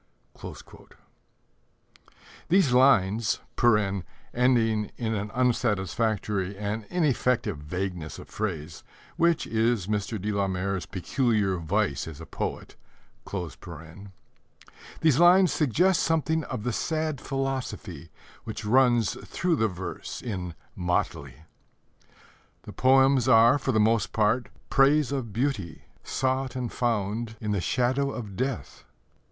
[2.49, 3.39] These lines
[4.33, 8.83] (ending in an unsatisfactory and ineffective vagueness of phrase,
[9.15, 10.19] which is Mr.
[10.19, 12.75] de la Mare's peculiar vice as a poet)
[15.45, 18.09] suggests something of the sad philosophy
[18.43, 21.43] which runs through the verse in Motley.
[22.63, 27.61] The poems are, for the most part, praise of beauty sought and found in the
[27.61, 28.83] shadow of death.